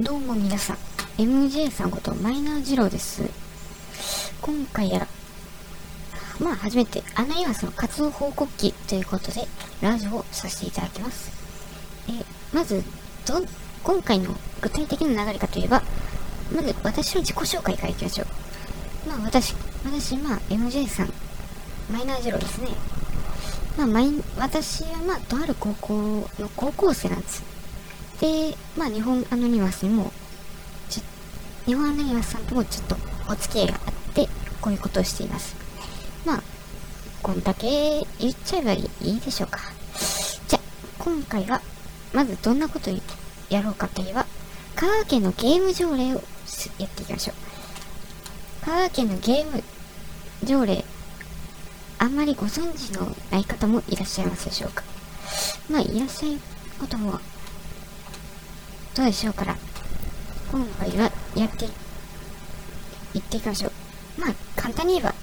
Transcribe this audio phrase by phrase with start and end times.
[0.00, 0.76] どうも皆さん、
[1.18, 3.22] MJ さんことマイナー二郎です。
[4.42, 5.06] 今回やら、
[6.40, 9.46] まあ初めて、アナイワスの活動報告記ということで、
[9.80, 11.30] ラジオをさせていただきます。
[12.08, 12.82] え、まず、
[13.24, 13.40] ど、
[13.84, 15.80] 今回の具体的な流れかといえば、
[16.52, 19.08] まず私の自己紹介からいきましょう。
[19.08, 19.54] まあ私、
[19.84, 21.12] 私、まあ MJ さん、
[21.88, 22.70] マイナー二郎ですね。
[23.78, 23.88] まあ、
[24.38, 25.94] 私はまあ、とある高校
[26.40, 27.53] の高校生なんです。
[28.20, 30.12] で、まあ、日本アノニマスにも、
[31.66, 32.96] 日本アノニマスさんともちょっと
[33.28, 34.28] お付き合いがあって、
[34.60, 35.56] こういうことをしています。
[36.24, 36.42] まあ、
[37.22, 39.60] こんだけ言っちゃえばいいでしょうか。
[40.46, 40.60] じゃ、
[40.98, 41.60] 今回は、
[42.12, 42.90] まずどんなこと
[43.50, 44.26] やろうかといえば、
[44.76, 46.22] 香川県のゲーム条例を
[46.78, 48.64] やっていきましょう。
[48.66, 49.62] 香川県のゲーム
[50.44, 50.84] 条例、
[51.98, 54.84] あんまりご存知のない方もいらっしゃいますでしょうか。
[55.70, 56.38] まあ、いらっしゃる
[56.78, 57.18] ことも
[58.94, 59.56] どうでしょうから、
[60.52, 64.20] 今回はやっていっていきましょう。
[64.20, 65.14] まあ、簡単に言えば、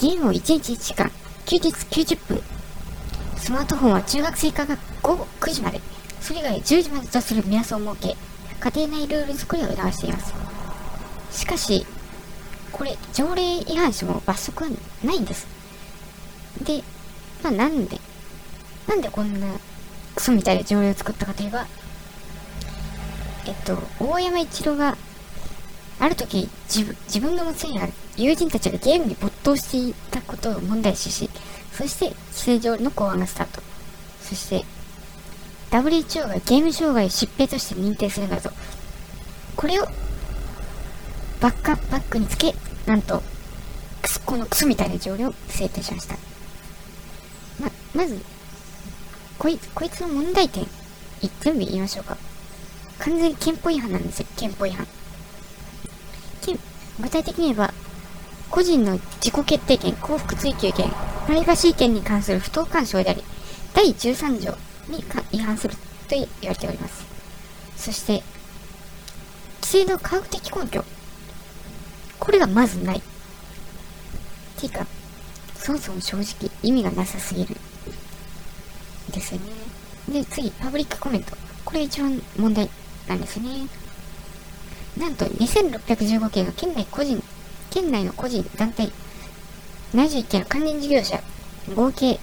[0.00, 1.08] ゲームを1日1時間、
[1.46, 2.42] 休日90分、
[3.36, 5.80] スマートフォンは中学生以下が午後9時まで、
[6.20, 8.16] それ以外10時までとする目安を設け、
[8.58, 10.34] 家庭内ルール作りを促しています。
[11.30, 11.86] しかし、
[12.72, 14.70] これ、条例違反しても罰則は
[15.04, 15.46] ないんです。
[16.60, 16.82] で、
[17.40, 18.00] まあなんで、
[18.88, 19.46] なんでこんな
[20.16, 21.68] クソみたいな条例を作ったかといえば、
[23.46, 24.96] えっと、大山一郎が、
[25.98, 31.30] ある時自分、自分の娘や友人たちがゲームに没頭していたことを問題視し、
[31.72, 33.62] そして規制条例の考案がスタート。
[34.22, 34.64] そして、
[35.70, 38.50] WHO がゲーム障害を疾病として認定するなど、
[39.56, 39.86] これを
[41.40, 42.54] バックアップバックにつけ、
[42.86, 43.22] なんと、
[44.02, 46.16] クスこのクソみたいな条例を制定しました。
[47.60, 48.18] ま、まず、
[49.38, 50.66] こい、こいつの問題点、
[51.40, 52.16] 全部言いましょうか。
[52.98, 54.86] 完全に憲法違反なんですよ、憲法違反。
[57.00, 57.74] 具体的に言えば、
[58.50, 60.90] 個人の自己決定権、幸福追求権、
[61.26, 63.24] プライバシー権に関する不当干渉であり、
[63.74, 64.56] 第13条
[64.88, 65.80] に違反すると
[66.10, 67.04] 言われております。
[67.76, 68.22] そして、
[69.60, 70.84] 規制の科学的根拠。
[72.20, 73.02] これがまずない。
[74.56, 74.86] ていうか、
[75.56, 77.56] そもそも正直意味がなさすぎる。
[79.10, 80.20] ですよね。
[80.20, 81.36] で、次、パブリックコメント。
[81.64, 82.70] これ一番問題
[83.08, 83.68] なんですね。
[84.96, 87.22] なんと2615件が県内個人、
[87.70, 88.92] 県内の個人、団体、
[89.92, 91.20] 71件の関連事業者、
[91.74, 92.18] 合計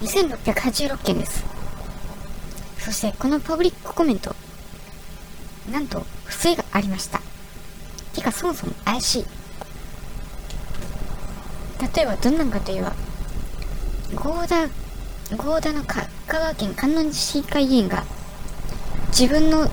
[0.00, 1.44] 2686件です。
[2.78, 4.34] そしてこのパブリックコメント、
[5.70, 7.20] なんと不正がありました。
[8.14, 9.26] てかそもそも怪しい。
[11.94, 12.92] 例えばどんなんかといえば、
[14.14, 14.68] 合田、
[15.36, 18.04] 合田の香川県観音寺市議会議員が
[19.10, 19.68] 自分の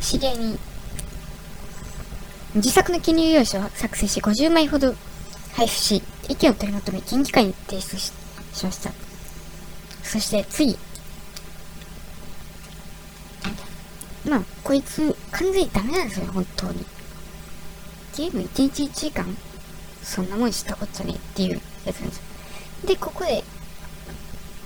[0.00, 0.58] 知り合いに
[2.54, 4.94] 自作の記入用紙を作成し50枚ほど
[5.54, 8.12] 配布し意見を取りまとめ県議会に提出し
[8.64, 8.90] ました。
[10.02, 10.78] そして次。
[14.28, 16.84] まあこいつ完全にダメなんですよ本当に。
[18.16, 19.36] ゲーム1日1時間
[20.02, 22.22] そんなもんしたこっちゃねっていうやつなんですよ。
[22.86, 23.42] でここで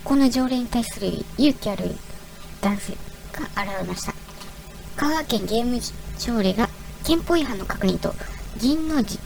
[0.03, 1.07] この条例に対する
[1.37, 1.95] 勇気ある
[2.61, 2.93] 男性
[3.33, 4.13] が現れました。
[4.95, 5.79] 香川県ゲーム
[6.17, 6.69] 条例が
[7.05, 8.13] 憲法違反の確認と
[8.57, 9.19] 議員の立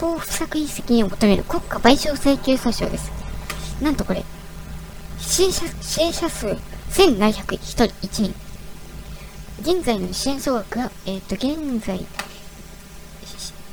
[0.00, 3.12] 法不作為責任を求める国家賠償請求訴訟です。
[3.82, 4.24] なんとこれ、
[5.18, 6.46] 支援者支援者数
[6.90, 8.34] 1701人、
[9.60, 12.04] 現在の支援総額が、えっ、ー、と、現在、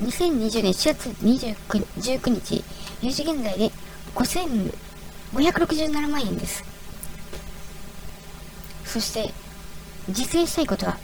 [0.01, 1.55] 2020年4月29
[1.97, 2.63] 19日、
[3.01, 3.71] 4時現在で
[4.15, 6.70] 5567万円です。
[8.91, 9.33] そして、
[10.09, 10.97] 実現したいことは、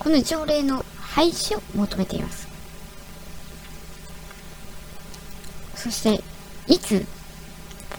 [0.00, 2.48] この条例の廃止を求めています。
[5.76, 6.24] そして、
[6.66, 7.06] いつ、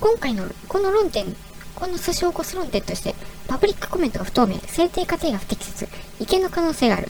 [0.01, 1.34] 今回のこの論点、
[1.75, 3.16] この訴訟を起こす論点として、
[3.47, 5.87] パブリックコメントが不透明、制定過程が不適切、
[6.20, 7.09] 違憲の可能性がある。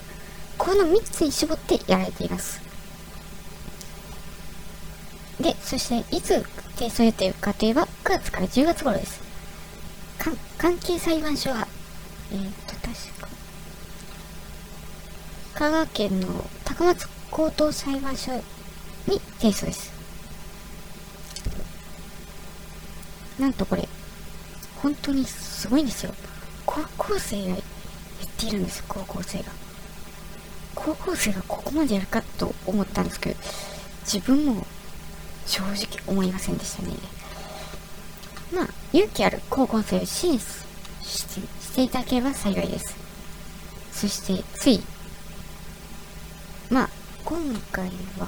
[0.60, 2.62] この3つに絞ってやられています。
[5.42, 6.46] で、そして、いつ
[6.76, 9.25] 提訴予定かといえば、9月から10月頃です。
[10.58, 11.68] 関係裁判所は、
[12.32, 13.28] えっ、と、確か、
[15.54, 16.28] 香川県の
[16.64, 18.32] 高松高等裁判所
[19.08, 19.94] に提訴です。
[23.40, 23.88] なんとこれ、
[24.82, 26.14] 本当にすごいんですよ。
[26.66, 27.60] 高校生が言っ
[28.38, 29.46] ているんです、高校生が。
[30.74, 33.36] 高校生がここまでやるかと思ったんですけど、
[34.06, 34.66] 自分も
[35.46, 36.94] 正直思いませんでしたね。
[38.54, 42.96] まあ、勇気ある高校生を支援していただければ幸いです。
[43.92, 44.82] そして、つい、
[46.70, 46.90] まあ、
[47.24, 47.40] 今
[47.72, 47.90] 回
[48.20, 48.28] は、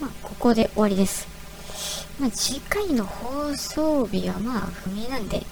[0.00, 1.28] まあ、ここで終わりです。
[2.18, 5.42] まあ、次回の放送日はまあ、不明なんで、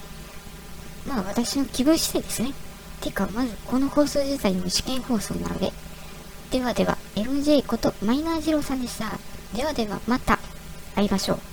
[1.06, 2.52] まあ、私の希望次第ですね。
[3.00, 5.72] てか、まず、この放送自体も試験放送なので、
[6.50, 9.18] ではでは、MJ ことマイナー二郎さんでした。
[9.54, 10.38] ではでは、また
[10.94, 11.47] 会いましょう。